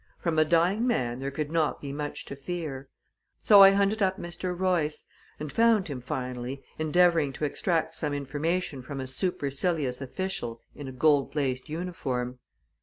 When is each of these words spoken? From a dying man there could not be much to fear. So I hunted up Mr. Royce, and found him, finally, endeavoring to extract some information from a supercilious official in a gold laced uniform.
From 0.17 0.39
a 0.39 0.45
dying 0.45 0.87
man 0.87 1.19
there 1.19 1.29
could 1.29 1.51
not 1.51 1.79
be 1.79 1.93
much 1.93 2.25
to 2.25 2.35
fear. 2.35 2.89
So 3.43 3.61
I 3.61 3.69
hunted 3.69 4.01
up 4.01 4.17
Mr. 4.17 4.57
Royce, 4.57 5.05
and 5.39 5.51
found 5.51 5.89
him, 5.89 6.01
finally, 6.01 6.63
endeavoring 6.79 7.31
to 7.33 7.45
extract 7.45 7.93
some 7.93 8.11
information 8.11 8.81
from 8.81 8.99
a 8.99 9.05
supercilious 9.05 10.01
official 10.01 10.59
in 10.73 10.87
a 10.87 10.91
gold 10.91 11.35
laced 11.35 11.69
uniform. 11.69 12.39